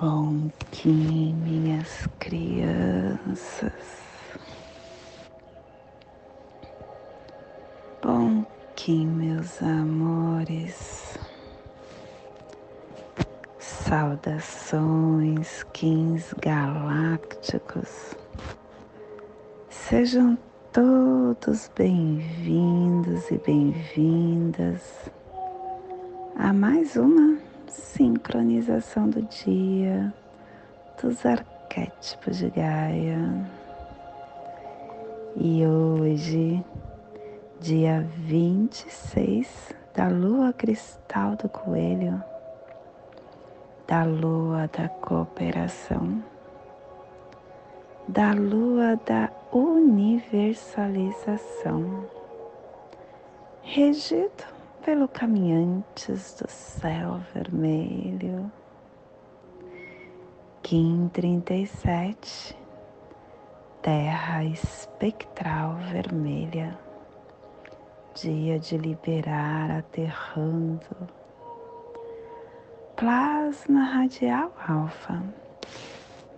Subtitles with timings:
[0.00, 4.00] Bom que minhas crianças.
[8.00, 11.18] Bom que meus amores.
[13.58, 18.16] Saudações, quins galácticos.
[19.68, 20.38] Sejam
[20.72, 25.10] todos bem-vindos e bem-vindas
[26.36, 27.39] a mais uma
[27.70, 30.12] sincronização do dia
[31.00, 33.48] dos arquétipos de Gaia.
[35.36, 36.64] E hoje,
[37.60, 42.20] dia 26 da lua cristal do coelho,
[43.86, 46.20] da lua da cooperação,
[48.08, 52.04] da lua da universalização,
[53.62, 58.50] regido pelo caminhantes do céu vermelho.
[60.62, 62.56] Kim 37,
[63.82, 66.78] terra espectral vermelha,
[68.14, 71.08] dia de liberar aterrando.
[72.96, 75.22] Plasma radial alfa,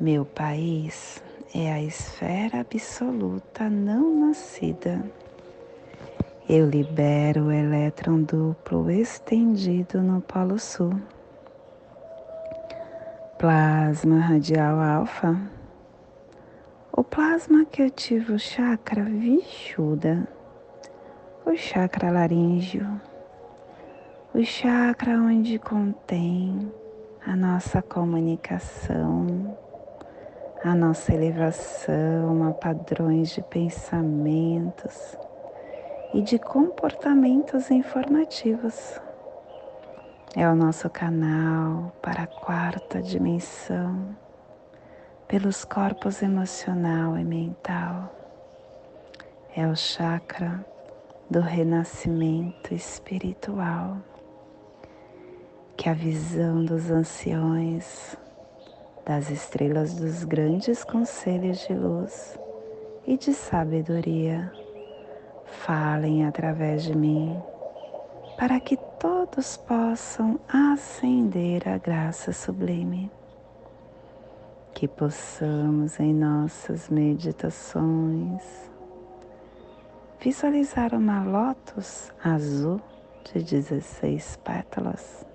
[0.00, 1.22] meu país
[1.54, 5.02] é a esfera absoluta não nascida
[6.48, 10.92] eu libero o elétron duplo estendido no Polo Sul.
[13.38, 15.40] Plasma radial alfa.
[16.92, 20.26] O plasma que ativa o chakra Vishuddha,
[21.46, 23.00] o chakra laríngeo,
[24.34, 26.72] o chakra onde contém
[27.24, 29.56] a nossa comunicação,
[30.62, 35.16] a nossa elevação a padrões de pensamentos
[36.14, 39.00] e de comportamentos informativos.
[40.36, 44.16] É o nosso canal para a quarta dimensão,
[45.26, 48.12] pelos corpos emocional e mental.
[49.54, 50.64] É o chakra
[51.30, 53.96] do renascimento espiritual,
[55.76, 58.16] que a visão dos anciões,
[59.04, 62.38] das estrelas dos grandes conselhos de luz
[63.06, 64.52] e de sabedoria
[65.52, 67.40] falem através de mim,
[68.36, 73.10] para que todos possam ascender a graça sublime.
[74.74, 78.42] Que possamos em nossas meditações
[80.18, 82.80] visualizar uma lótus azul
[83.24, 85.26] de 16 pétalas.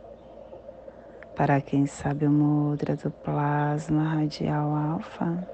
[1.35, 5.47] Para quem sabe o mudra do plasma radial alfa,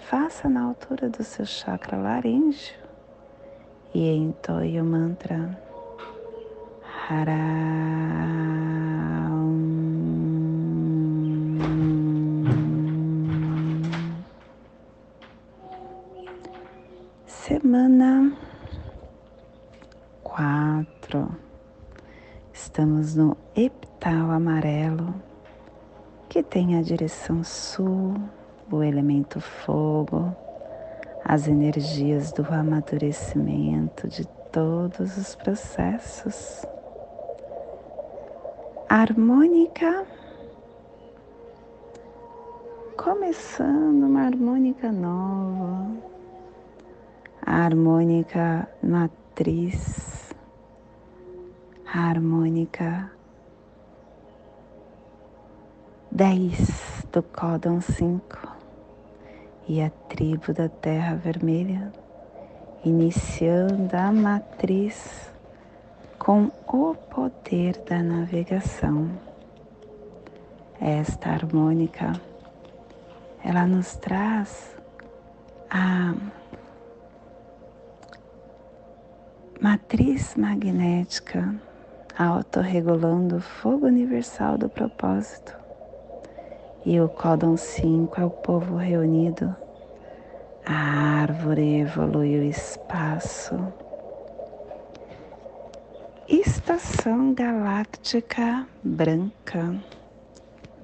[0.00, 2.85] faça na altura do seu chakra laríngeo
[3.96, 5.58] e entoie o mantra
[7.08, 7.56] Haram.
[17.26, 18.36] Semana
[20.22, 21.34] quatro.
[22.52, 25.14] Estamos no epital amarelo,
[26.28, 28.14] que tem a direção sul,
[28.70, 30.36] o elemento fogo
[31.28, 36.64] as energias do amadurecimento de todos os processos.
[38.88, 40.06] Harmônica,
[42.96, 45.90] começando uma harmônica nova,
[47.44, 50.32] a harmônica matriz,
[51.92, 53.10] a harmônica
[56.12, 58.55] 10 do códon 5
[59.68, 61.92] e a tribo da Terra Vermelha,
[62.84, 65.32] iniciando a matriz
[66.18, 69.10] com o poder da navegação.
[70.80, 72.12] Esta harmônica,
[73.42, 74.76] ela nos traz
[75.70, 76.14] a
[79.60, 81.54] matriz magnética
[82.16, 85.55] autorregulando o fogo universal do propósito
[86.86, 89.54] e o códon 5 é o povo reunido.
[90.64, 93.56] A árvore evolui o espaço.
[96.28, 99.74] Estação galáctica branca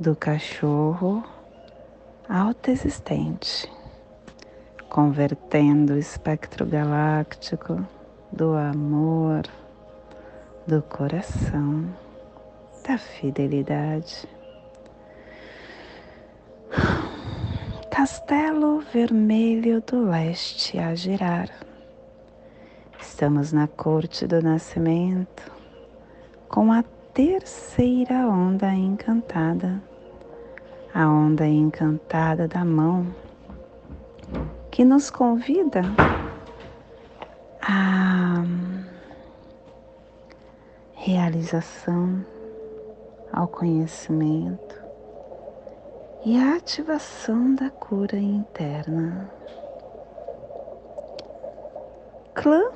[0.00, 1.22] do cachorro
[2.28, 3.70] autoexistente,
[4.88, 7.86] convertendo o espectro galáctico
[8.32, 9.42] do amor,
[10.66, 11.86] do coração,
[12.84, 14.31] da fidelidade
[17.94, 21.50] Castelo Vermelho do Leste a girar.
[22.98, 25.52] Estamos na corte do nascimento,
[26.48, 29.78] com a terceira onda encantada,
[30.94, 33.14] a onda encantada da mão
[34.70, 35.82] que nos convida
[37.60, 38.42] a
[40.94, 42.24] realização,
[43.30, 44.81] ao conhecimento
[46.24, 49.28] e à ativação da cura interna.
[52.34, 52.70] Clã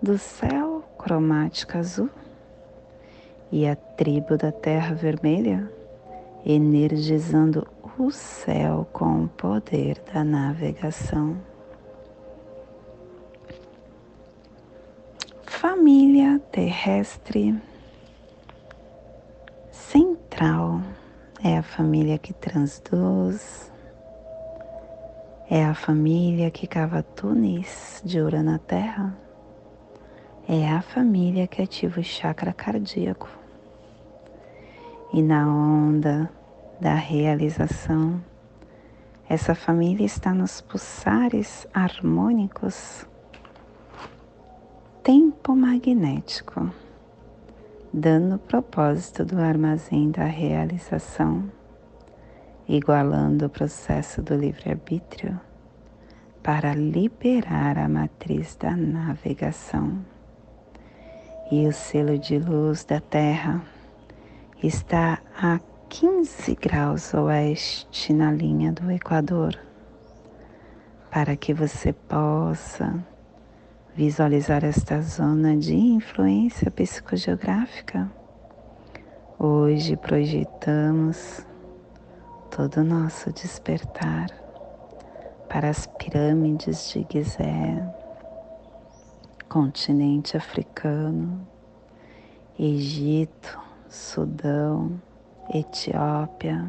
[0.00, 2.10] do céu cromática azul
[3.50, 5.70] e a tribo da terra vermelha
[6.44, 7.66] energizando
[7.98, 11.36] o céu com o poder da navegação.
[15.42, 17.60] Família terrestre
[19.72, 20.80] central
[21.42, 23.70] é a família que transduz,
[25.50, 29.16] é a família que cava túneis de ouro na terra,
[30.48, 33.28] é a família que ativa o chakra cardíaco.
[35.12, 36.30] E na onda
[36.80, 38.22] da realização.
[39.28, 43.06] Essa família está nos pulsares harmônicos,
[45.02, 46.70] tempo magnético,
[47.98, 51.50] dando o propósito do armazém da realização,
[52.68, 55.40] igualando o processo do livre-arbítrio
[56.42, 60.04] para liberar a matriz da navegação.
[61.50, 63.62] E o selo de luz da Terra
[64.62, 65.58] está a
[65.88, 69.58] 15 graus oeste na linha do Equador,
[71.10, 73.02] para que você possa
[73.96, 78.12] visualizar esta zona de influência psicogeográfica.
[79.38, 81.46] Hoje projetamos
[82.54, 84.28] todo o nosso despertar
[85.48, 87.90] para as pirâmides de Gizé,
[89.48, 91.48] continente africano,
[92.58, 93.58] Egito,
[93.88, 95.00] Sudão,
[95.48, 96.68] Etiópia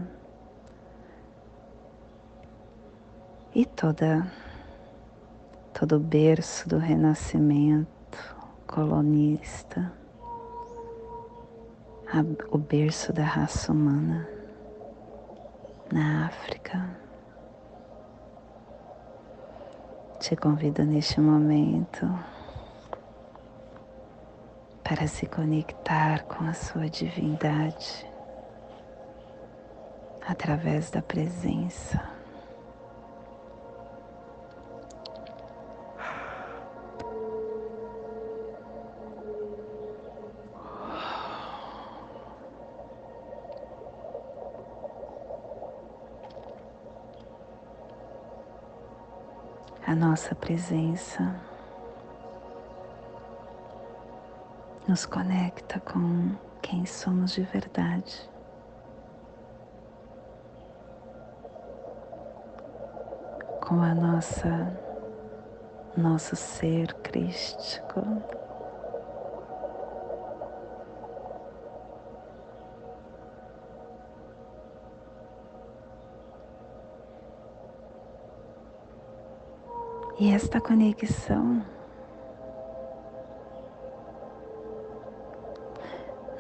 [3.54, 4.32] e toda
[5.80, 7.88] todo berço do renascimento
[8.66, 9.94] colonista,
[12.08, 14.28] a, o berço da raça humana
[15.94, 16.90] na África.
[20.20, 22.08] Te convido neste momento
[24.84, 28.04] para se conectar com a sua divindade
[30.28, 32.17] através da presença.
[49.88, 51.34] A nossa presença
[54.86, 58.30] nos conecta com quem somos de verdade.
[63.62, 64.74] com a nossa
[65.98, 68.02] nosso ser crístico.
[80.20, 81.64] E esta conexão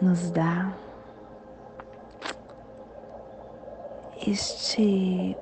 [0.01, 0.73] nos dá
[4.25, 5.37] este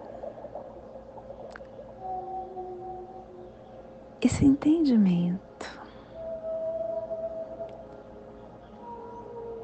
[4.22, 5.40] esse entendimento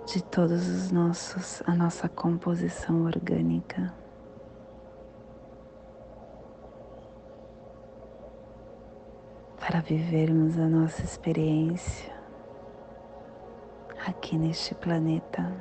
[0.05, 4.00] de todos os nossos a nossa composição orgânica.
[9.81, 12.11] Vivermos a nossa experiência
[14.07, 15.51] aqui neste planeta.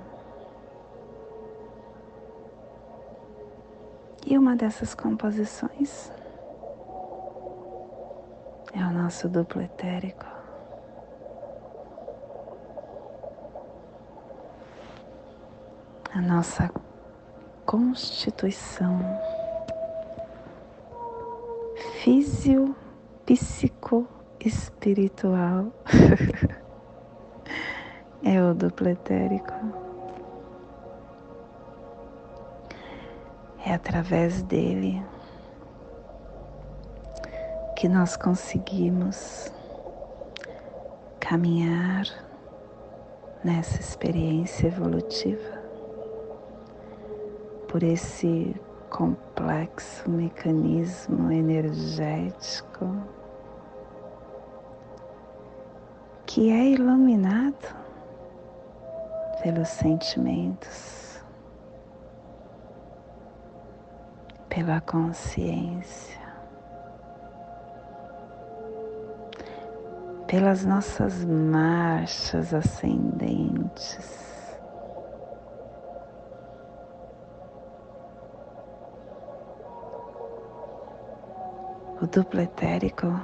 [4.27, 6.13] E uma dessas composições
[8.73, 10.27] é o nosso duplo etérico.
[16.13, 16.71] A nossa
[17.65, 19.01] constituição
[22.03, 22.75] físio,
[23.31, 24.09] psico,
[24.45, 25.67] espiritual
[28.25, 29.55] é o duplo etérico.
[33.65, 35.01] É através dele
[37.77, 39.53] que nós conseguimos
[41.21, 42.07] caminhar
[43.45, 45.63] nessa experiência evolutiva
[47.69, 48.57] por esse
[48.91, 53.20] complexo mecanismo energético
[56.33, 57.75] que é iluminado
[59.43, 61.21] pelos sentimentos
[64.49, 66.21] pela consciência,
[70.29, 74.09] pelas nossas marchas ascendentes.
[82.01, 83.21] O duplo etérico,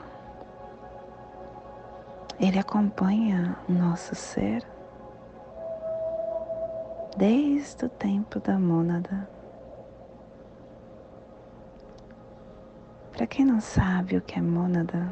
[2.38, 4.62] ele acompanha o nosso ser
[7.16, 9.28] desde o tempo da mônada.
[13.12, 15.10] Para quem não sabe o que é mônada,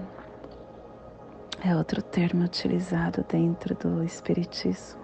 [1.64, 5.00] é outro termo utilizado dentro do Espiritismo.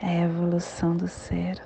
[0.00, 1.60] É a evolução do ser.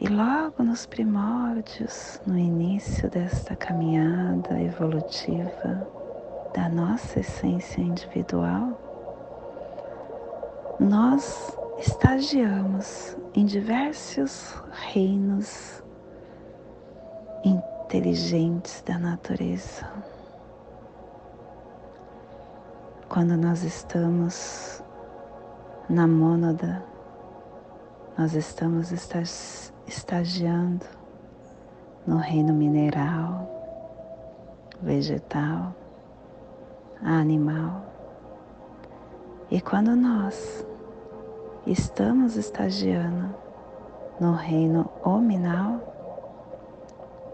[0.00, 6.03] E logo nos primórdios, no início desta caminhada evolutiva
[6.54, 8.80] da nossa essência individual,
[10.78, 15.82] nós estagiamos em diversos reinos
[17.44, 19.84] inteligentes da natureza.
[23.08, 24.82] Quando nós estamos
[25.88, 26.84] na mônada,
[28.16, 28.92] nós estamos
[29.86, 30.86] estagiando
[32.06, 33.50] no reino mineral,
[34.80, 35.74] vegetal,
[37.04, 37.84] animal.
[39.50, 40.66] E quando nós
[41.66, 43.34] estamos estagiando
[44.18, 45.92] no reino hominal,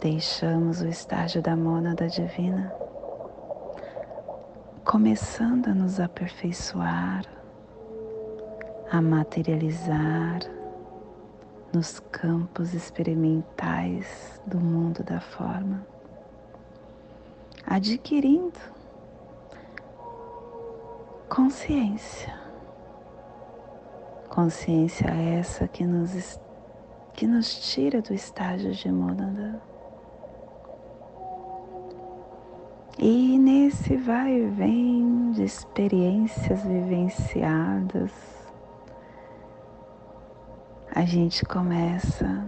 [0.00, 2.73] deixamos o estágio da mônada divina,
[4.85, 7.25] começando a nos aperfeiçoar,
[8.91, 10.41] a materializar
[11.73, 15.87] nos campos experimentais do mundo da forma,
[17.65, 18.79] adquirindo
[21.30, 22.38] consciência.
[24.28, 26.38] Consciência essa que nos,
[27.14, 29.62] que nos tira do estágio de mônada
[33.02, 38.12] E nesse vai e vem de experiências vivenciadas,
[40.94, 42.46] a gente começa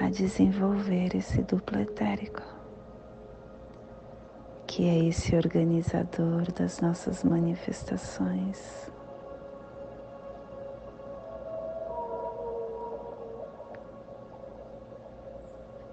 [0.00, 2.40] a desenvolver esse duplo etérico,
[4.74, 8.90] que é esse organizador das nossas manifestações.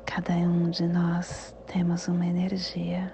[0.04, 3.14] Cada um de nós temos uma energia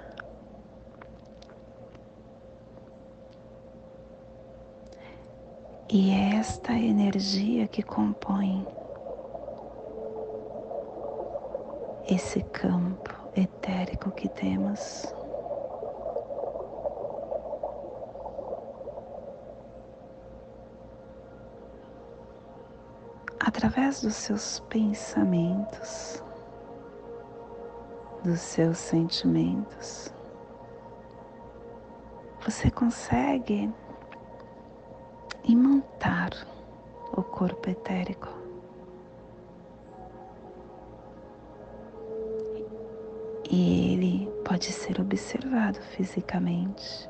[5.90, 8.66] E é esta energia que compõe
[12.10, 15.14] esse campo etérico que temos.
[23.40, 26.24] Através dos seus pensamentos,
[28.24, 30.14] dos seus sentimentos,
[32.44, 33.72] você consegue
[35.44, 36.32] imantar
[37.16, 38.28] o corpo etérico.
[43.50, 47.10] E ele pode ser observado fisicamente.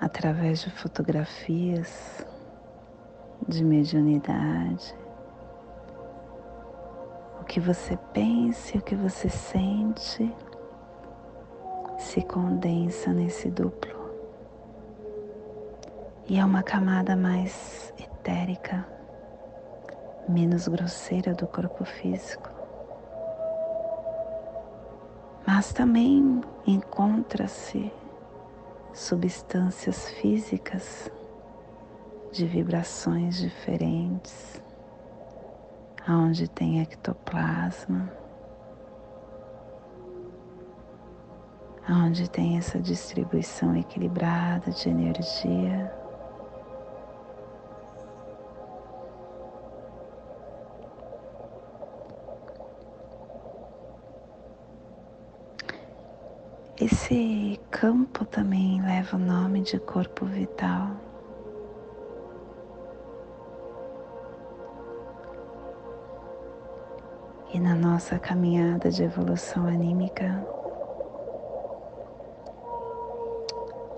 [0.00, 2.26] Através de fotografias
[3.46, 4.94] de mediunidade,
[7.38, 10.34] o que você pensa, o que você sente
[11.98, 13.94] se condensa nesse duplo.
[16.26, 18.86] E é uma camada mais etérica,
[20.26, 22.48] menos grosseira do corpo físico.
[25.46, 27.92] Mas também encontra-se
[29.00, 31.10] substâncias físicas
[32.30, 34.60] de vibrações diferentes,
[36.06, 38.12] onde tem ectoplasma,
[41.88, 45.90] onde tem essa distribuição equilibrada de energia.
[56.78, 57.49] Esse
[57.80, 60.90] campo também leva o nome de corpo vital.
[67.54, 70.46] E na nossa caminhada de evolução anímica,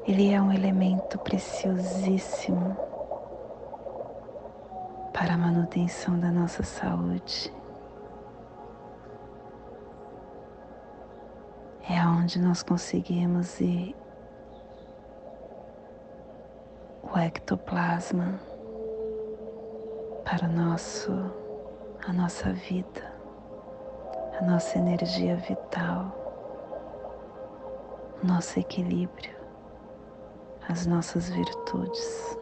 [0.07, 2.77] Ele é um elemento preciosíssimo
[5.13, 7.53] para a manutenção da nossa saúde.
[12.23, 13.97] Onde nós conseguimos ir
[17.03, 18.39] o ectoplasma
[20.25, 21.11] para o nosso,
[22.07, 23.13] a nossa vida,
[24.39, 26.17] a nossa energia vital,
[28.23, 29.35] o nosso equilíbrio,
[30.69, 32.39] as nossas virtudes.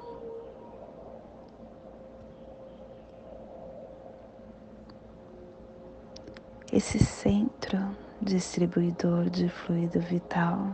[6.71, 10.71] Esse centro distribuidor de fluido vital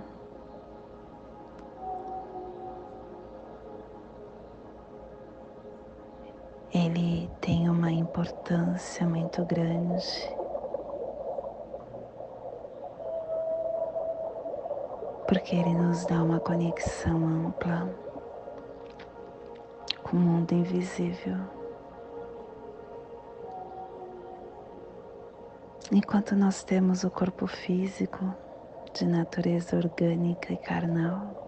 [6.77, 10.37] ele tem uma importância muito grande.
[15.27, 17.89] Porque ele nos dá uma conexão ampla
[20.03, 21.56] com o mundo invisível.
[25.93, 28.35] Enquanto nós temos o corpo físico
[28.93, 31.47] de natureza orgânica e carnal,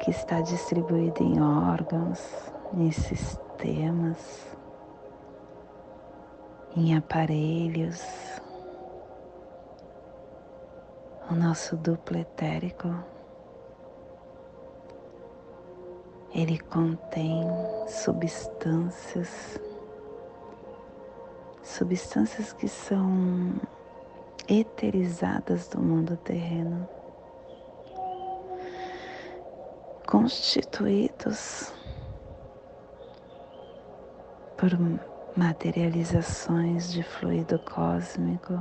[0.00, 4.54] que está distribuído em órgãos, em sistemas,
[6.76, 8.04] em aparelhos.
[11.30, 12.94] O nosso duplo etérico,
[16.32, 17.42] ele contém
[17.88, 19.58] substâncias,
[21.74, 23.54] substâncias que são
[24.48, 26.88] eterizadas do mundo terreno
[30.06, 31.72] constituídos
[34.56, 34.70] por
[35.36, 38.60] materializações de fluido cósmico.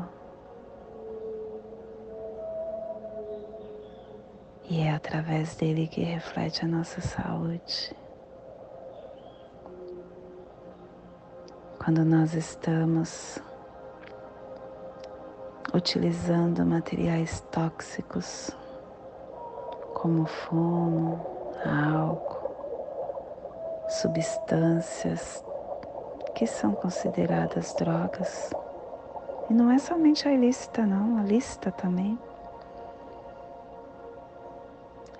[4.67, 7.95] E é através dele que reflete a nossa saúde.
[11.84, 13.39] Quando nós estamos
[15.74, 18.56] utilizando materiais tóxicos
[19.93, 21.19] como fumo,
[21.65, 22.56] álcool,
[23.89, 25.43] substâncias
[26.34, 28.50] que são consideradas drogas.
[29.50, 32.17] E não é somente a ilícita, não, a lícita também.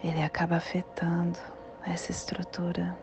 [0.02, 1.38] Ele acaba afetando
[1.86, 3.03] essa estrutura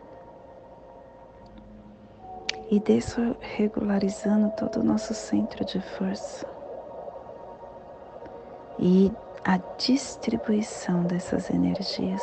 [2.71, 6.47] e desregularizando todo o nosso centro de força.
[8.79, 9.13] E
[9.45, 12.23] a distribuição dessas energias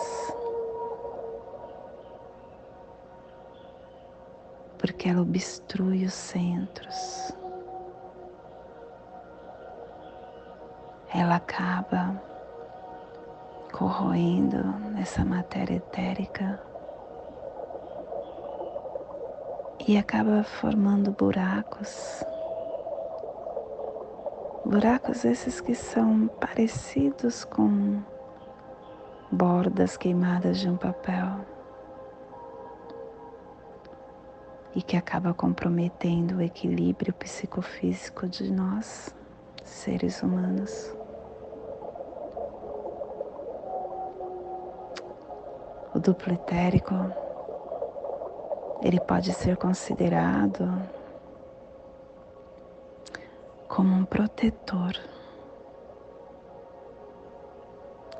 [4.78, 7.34] porque ela obstrui os centros.
[11.14, 12.22] Ela acaba
[13.72, 14.58] corroendo
[15.00, 16.62] essa matéria etérica
[19.88, 22.24] e acaba formando buracos.
[24.66, 28.02] Buracos esses que são parecidos com
[29.32, 31.46] bordas queimadas de um papel.
[34.78, 39.12] e que acaba comprometendo o equilíbrio psicofísico de nós,
[39.64, 40.96] seres humanos.
[45.96, 46.94] O duplo etérico,
[48.82, 50.70] ele pode ser considerado
[53.68, 54.96] como um protetor,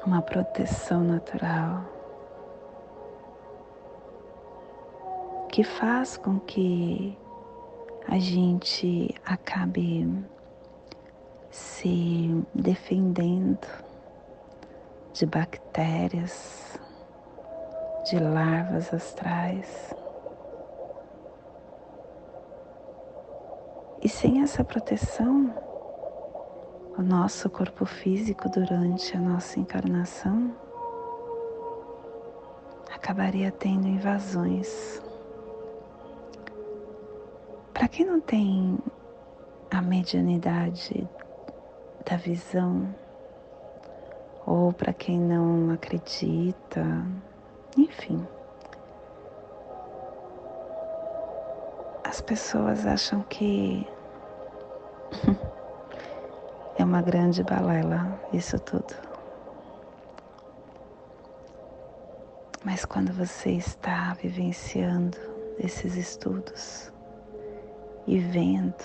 [0.06, 1.84] uma proteção natural
[5.50, 7.18] que faz com que
[8.08, 10.08] a gente acabe
[11.50, 13.68] se defendendo
[15.14, 16.80] de bactérias,
[18.10, 19.96] de larvas astrais.
[24.08, 25.54] E sem essa proteção,
[26.98, 30.56] o nosso corpo físico durante a nossa encarnação
[32.96, 35.02] acabaria tendo invasões
[37.74, 38.78] para quem não tem
[39.70, 41.06] a medianidade
[42.10, 42.88] da visão,
[44.46, 47.06] ou para quem não acredita,
[47.78, 48.26] enfim.
[52.06, 53.86] As pessoas acham que
[56.78, 58.94] é uma grande balela isso tudo.
[62.64, 65.18] Mas quando você está vivenciando
[65.60, 66.92] esses estudos,
[68.08, 68.84] e vendo,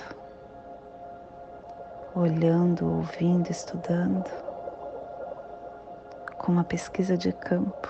[2.15, 4.29] olhando, ouvindo, estudando,
[6.39, 7.89] com uma pesquisa de campo,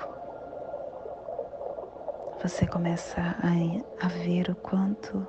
[2.43, 5.27] você começa a, a ver o quanto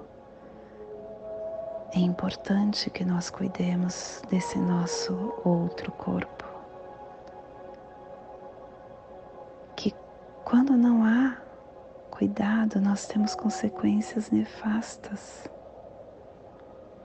[1.95, 5.13] é importante que nós cuidemos desse nosso
[5.45, 6.43] outro corpo.
[9.75, 9.93] Que
[10.43, 11.37] quando não há
[12.09, 15.47] cuidado, nós temos consequências nefastas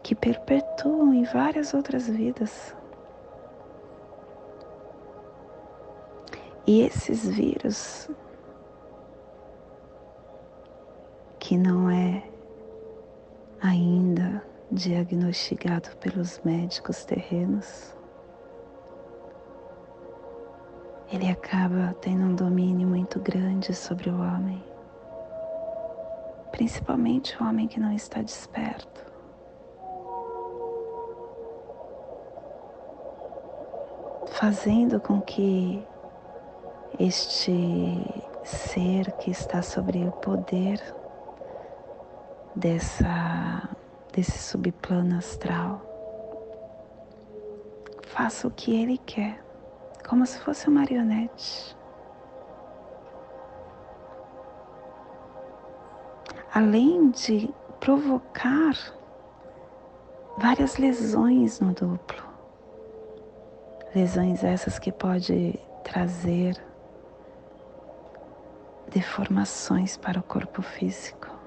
[0.03, 2.74] que perpetuam em várias outras vidas.
[6.66, 8.09] E esses vírus,
[11.38, 12.22] que não é
[13.61, 17.94] ainda diagnosticado pelos médicos terrenos,
[21.11, 24.62] ele acaba tendo um domínio muito grande sobre o homem,
[26.50, 29.07] principalmente o homem que não está desperto.
[34.33, 35.83] Fazendo com que
[36.98, 38.00] este
[38.44, 40.81] ser que está sobre o poder
[42.54, 43.67] dessa
[44.18, 45.81] desse subplano astral
[48.09, 49.40] faça o que ele quer,
[50.09, 51.76] como se fosse uma marionete.
[56.52, 58.74] Além de provocar
[60.37, 62.24] várias lesões no duplo,
[63.94, 66.61] lesões essas que pode trazer
[68.88, 71.38] deformações para o corpo físico.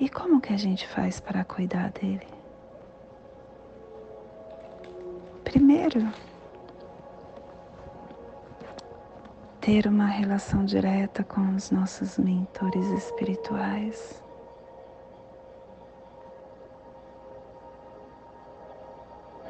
[0.00, 2.26] E como que a gente faz para cuidar dele?
[5.42, 6.12] Primeiro,
[9.60, 14.22] ter uma relação direta com os nossos mentores espirituais.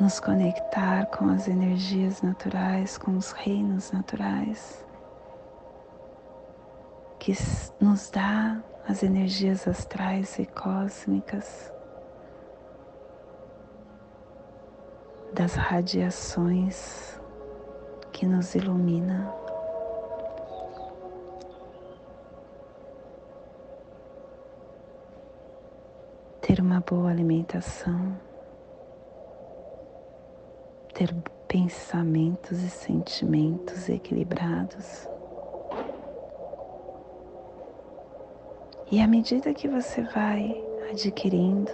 [0.00, 4.86] nos conectar com as energias naturais, com os reinos naturais,
[7.18, 7.32] que
[7.80, 11.72] nos dá as energias astrais e cósmicas,
[15.32, 17.20] das radiações
[18.12, 19.32] que nos ilumina.
[26.40, 28.16] Ter uma boa alimentação
[30.98, 31.14] ter
[31.46, 35.08] pensamentos e sentimentos equilibrados.
[38.90, 41.70] E à medida que você vai adquirindo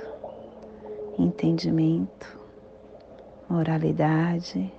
[1.17, 2.37] entendimento,
[3.49, 4.73] moralidade,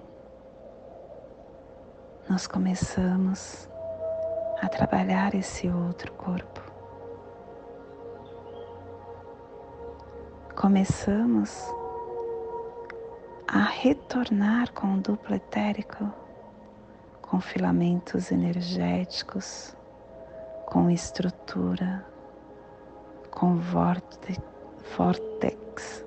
[2.30, 3.70] nós começamos
[4.62, 6.62] a trabalhar esse outro corpo.
[10.58, 11.74] Começamos
[13.48, 16.12] a retornar com o duplo etérico,
[17.22, 19.74] com filamentos energéticos,
[20.66, 22.06] com estrutura,
[23.46, 23.58] com
[24.98, 26.04] vórtex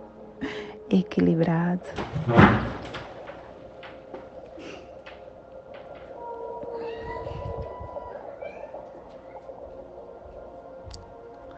[0.90, 1.80] equilibrado.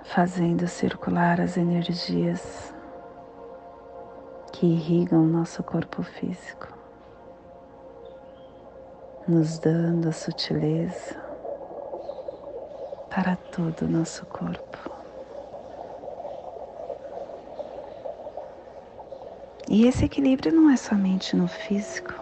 [0.04, 2.72] Fazendo circular as energias
[4.52, 6.68] que irrigam nosso corpo físico,
[9.26, 11.16] nos dando a sutileza
[13.11, 14.97] para todo o nosso corpo.
[19.70, 22.14] E esse equilíbrio não é somente no físico,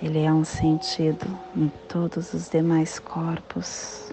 [0.00, 1.26] ele é um sentido
[1.56, 4.12] em todos os demais corpos.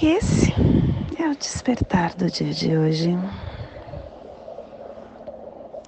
[0.00, 0.52] E esse
[1.18, 3.18] é o despertar do dia de hoje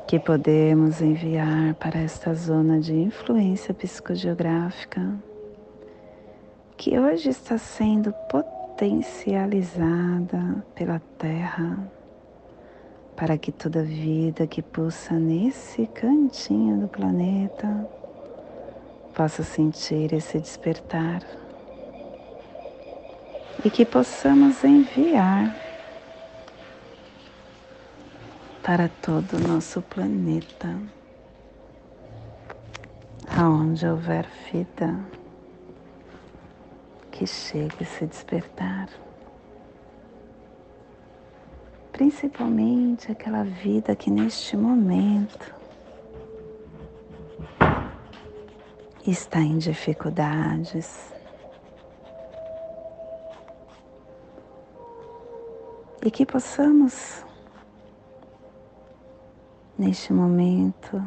[0.08, 5.14] que podemos enviar para esta zona de influência psicogeográfica
[6.76, 8.55] que hoje está sendo potencializada
[10.74, 11.78] pela Terra
[13.16, 17.88] para que toda vida que pulsa nesse cantinho do planeta
[19.14, 21.22] possa sentir esse despertar
[23.64, 25.56] e que possamos enviar
[28.62, 30.76] para todo o nosso planeta,
[33.38, 34.98] aonde houver vida,
[37.16, 38.90] que chegue se despertar.
[41.90, 45.54] Principalmente aquela vida que neste momento
[49.06, 51.10] está em dificuldades,
[56.04, 57.24] e que possamos,
[59.78, 61.02] neste momento,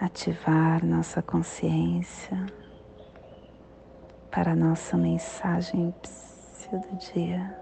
[0.00, 2.65] ativar nossa consciência
[4.36, 5.94] para a nossa mensagem
[6.70, 7.56] do dia,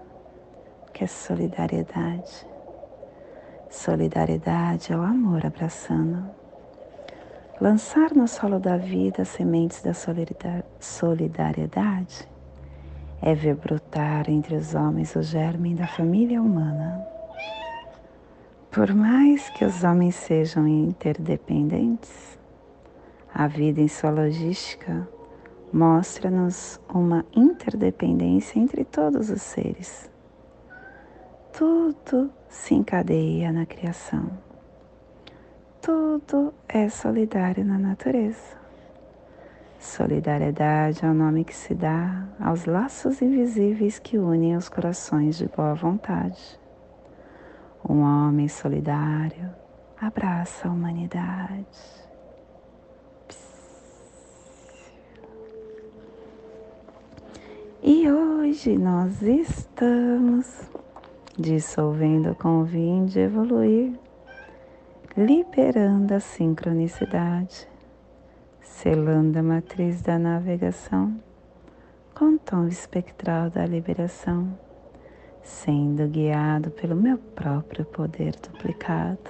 [0.93, 2.45] que é solidariedade.
[3.69, 6.29] Solidariedade é o amor abraçando
[7.61, 9.93] lançar no solo da vida as sementes da
[10.77, 12.27] solidariedade
[13.21, 17.07] é ver brotar entre os homens o germe da família humana.
[18.69, 22.37] Por mais que os homens sejam interdependentes,
[23.33, 25.14] a vida em sua logística
[25.75, 30.09] mostra-nos uma interdependência entre todos os seres.
[31.51, 34.31] Tudo se encadeia na criação.
[35.81, 38.55] Tudo é solidário na natureza.
[39.77, 45.45] Solidariedade é o nome que se dá aos laços invisíveis que unem os corações de
[45.47, 46.57] boa vontade.
[47.87, 49.53] Um homem solidário
[49.99, 52.04] abraça a humanidade.
[57.87, 60.71] E hoje nós estamos
[61.37, 63.93] dissolvendo o convite de evoluir,
[65.15, 67.67] liberando a sincronicidade,
[68.59, 71.15] selando a matriz da navegação
[72.15, 74.57] com o tom espectral da liberação
[75.43, 79.29] sendo guiado pelo meu próprio poder duplicado.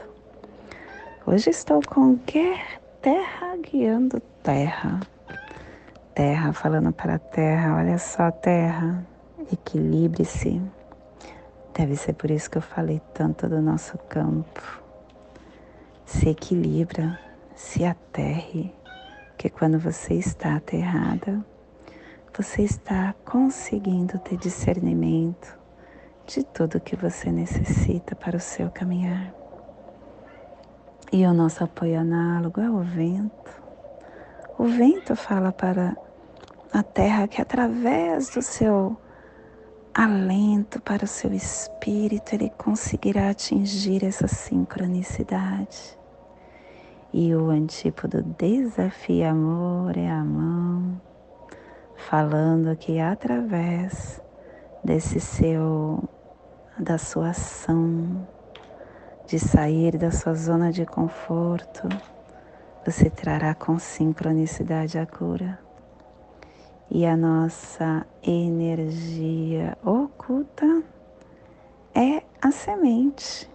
[1.28, 5.02] Hoje estou com terra guiando terra.
[6.16, 9.06] Terra falando para a terra, olha só, terra,
[9.52, 10.62] equilibre-se.
[11.74, 14.82] Deve ser por isso que eu falei tanto do nosso campo.
[16.06, 17.20] Se equilibra,
[17.54, 18.74] se aterre,
[19.38, 21.46] que quando você está aterrada,
[22.34, 25.60] você está conseguindo ter discernimento
[26.26, 29.34] de tudo que você necessita para o seu caminhar.
[31.12, 33.62] E o nosso apoio análogo é o vento.
[34.58, 36.05] O vento fala para
[36.76, 38.98] a terra que através do seu
[39.94, 45.98] alento para o seu espírito ele conseguirá atingir essa sincronicidade.
[47.14, 51.00] E o antípodo desafio amor é a mão,
[51.96, 54.22] falando que através
[54.84, 56.04] desse seu
[56.78, 58.28] da sua ação,
[59.26, 61.88] de sair da sua zona de conforto,
[62.86, 65.65] você trará com sincronicidade a cura.
[66.90, 70.82] E a nossa energia oculta
[71.94, 73.50] é a semente.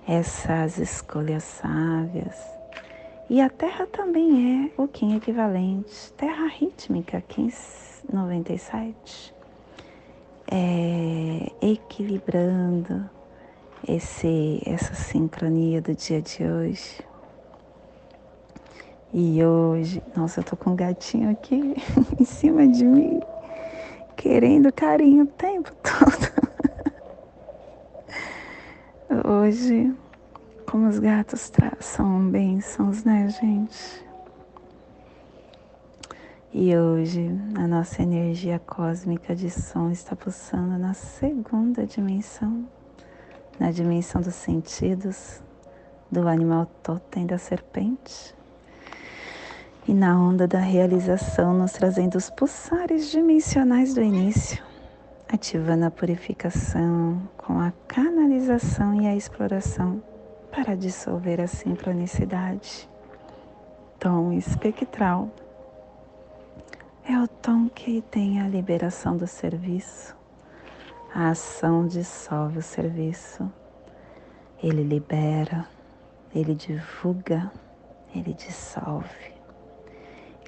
[0.08, 2.36] essas escolhas sábias.
[3.30, 9.36] E a Terra também é o Kim equivalente, Terra rítmica 1597,
[10.50, 13.10] é, equilibrando
[13.86, 17.06] esse, essa sincronia do dia de hoje
[19.14, 21.76] e hoje, nossa, eu tô com um gatinho aqui
[22.20, 23.22] em cima de mim,
[24.16, 26.27] querendo carinho o tempo todo.
[29.30, 29.94] Hoje,
[30.66, 34.02] como os gatos são bênçãos, né, gente?
[36.54, 42.66] E hoje a nossa energia cósmica de som está pulsando na segunda dimensão,
[43.60, 45.42] na dimensão dos sentidos,
[46.10, 48.34] do animal totem da serpente
[49.86, 54.64] e na onda da realização, nos trazendo os pulsares dimensionais do início,
[55.30, 60.02] ativando a purificação com a canalização e a exploração
[60.52, 62.90] para dissolver a sincronicidade.
[64.00, 65.30] Tom espectral
[67.08, 70.16] é o tom que tem a liberação do serviço.
[71.14, 73.52] A ação dissolve o serviço.
[74.62, 75.68] Ele libera,
[76.34, 77.52] ele divulga,
[78.14, 79.37] ele dissolve.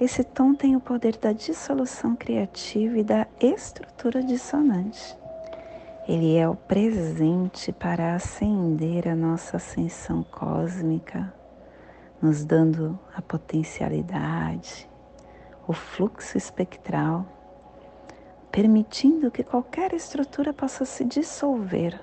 [0.00, 5.14] Esse tom tem o poder da dissolução criativa e da estrutura dissonante.
[6.08, 11.30] Ele é o presente para acender a nossa ascensão cósmica,
[12.20, 14.88] nos dando a potencialidade,
[15.68, 17.26] o fluxo espectral,
[18.50, 22.00] permitindo que qualquer estrutura possa se dissolver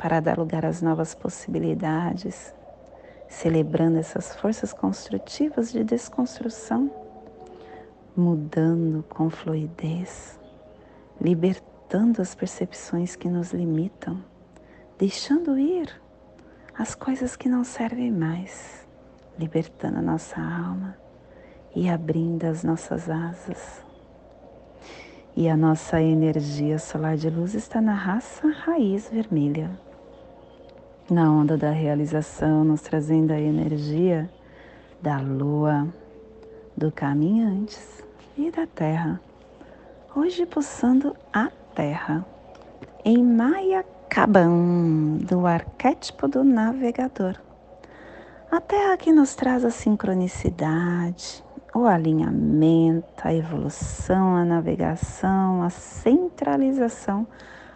[0.00, 2.52] para dar lugar às novas possibilidades,
[3.28, 7.03] celebrando essas forças construtivas de desconstrução
[8.16, 10.38] mudando com fluidez,
[11.20, 14.22] libertando as percepções que nos limitam,
[14.96, 15.90] deixando ir
[16.76, 18.86] as coisas que não servem mais,
[19.38, 20.96] libertando a nossa alma
[21.74, 23.82] e abrindo as nossas asas.
[25.36, 29.68] E a nossa energia solar de luz está na raça raiz vermelha.
[31.10, 34.30] Na onda da realização, nos trazendo a energia
[35.02, 35.88] da lua,
[36.76, 38.03] do caminhantes
[38.36, 39.20] e da terra.
[40.14, 42.24] Hoje pulsando a terra
[43.04, 47.40] em Mayacaban, do arquétipo do navegador.
[48.50, 51.44] A terra que nos traz a sincronicidade,
[51.74, 57.26] o alinhamento, a evolução, a navegação, a centralização,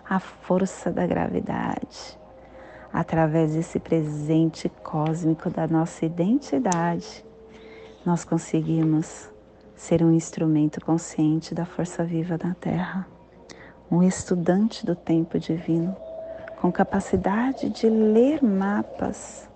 [0.09, 2.19] a força da gravidade
[2.93, 7.25] através desse presente cósmico da nossa identidade,
[8.05, 9.31] nós conseguimos
[9.79, 13.07] ser um instrumento consciente da força viva da Terra,
[13.89, 15.95] um estudante do tempo divino,
[16.61, 19.49] com capacidade de ler mapas,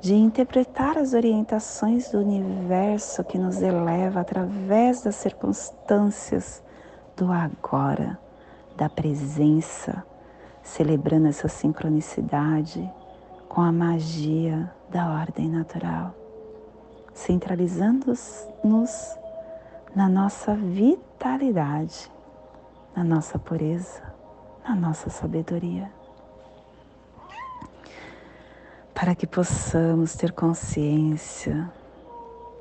[0.00, 6.62] de interpretar as orientações do universo que nos eleva através das circunstâncias
[7.16, 8.16] do agora,
[8.76, 10.04] da presença
[10.62, 12.88] celebrando essa sincronicidade
[13.48, 16.14] com a magia da ordem natural,
[17.12, 19.16] centralizando-nos
[19.96, 22.12] na nossa vitalidade,
[22.94, 24.02] na nossa pureza,
[24.62, 25.90] na nossa sabedoria.
[28.94, 31.72] Para que possamos ter consciência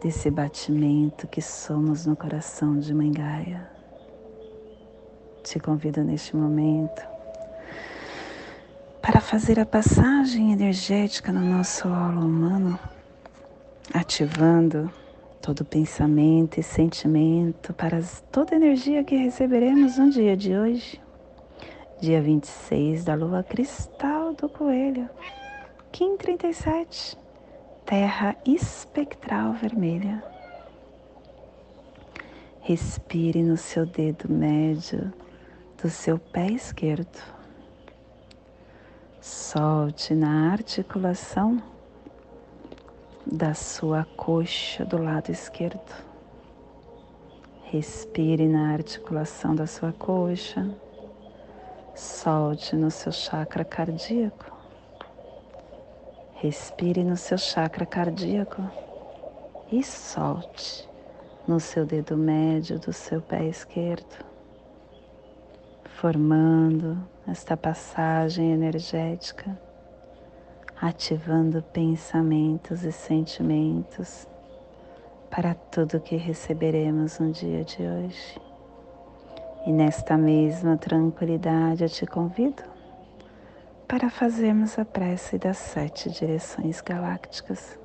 [0.02, 3.70] desse batimento que somos no coração de Mãe Gaia.
[5.44, 7.06] Te convido neste momento
[9.02, 12.80] para fazer a passagem energética no nosso aula humano,
[13.94, 14.90] ativando
[15.46, 21.00] todo pensamento e sentimento para toda energia que receberemos no dia de hoje,
[22.02, 25.08] dia 26 da lua cristal do coelho,
[25.92, 27.16] Kim 37,
[27.86, 30.24] terra espectral vermelha.
[32.62, 35.14] Respire no seu dedo médio
[35.80, 37.22] do seu pé esquerdo
[39.22, 41.62] Solte na articulação
[43.26, 45.94] da sua coxa do lado esquerdo.
[47.64, 50.70] Respire na articulação da sua coxa.
[51.96, 54.54] Solte no seu chakra cardíaco.
[56.36, 58.62] Respire no seu chakra cardíaco
[59.72, 60.88] e solte
[61.48, 64.24] no seu dedo médio do seu pé esquerdo,
[66.00, 69.58] formando esta passagem energética,
[70.82, 74.28] ativando pensamentos e sentimentos
[75.30, 78.42] para tudo que receberemos no dia de hoje.
[79.66, 82.64] E nesta mesma tranquilidade eu te convido
[83.88, 87.80] para fazermos a prece das sete direções galácticas,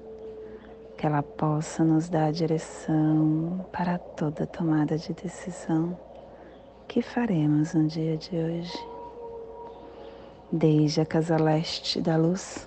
[0.96, 5.98] que ela possa nos dar direção para toda tomada de decisão
[6.86, 8.90] que faremos no dia de hoje
[10.52, 12.66] desde a casa leste da luz,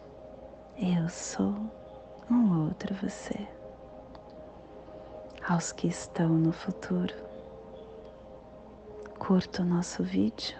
[0.83, 1.53] Eu sou
[2.27, 3.47] um outro você.
[5.47, 7.13] Aos que estão no futuro,
[9.19, 10.57] curta o nosso vídeo,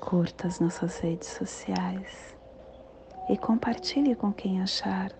[0.00, 2.36] curta as nossas redes sociais
[3.30, 5.12] e compartilhe com quem achar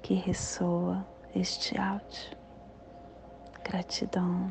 [0.00, 2.36] que ressoa este áudio.
[3.64, 4.48] Gratidão.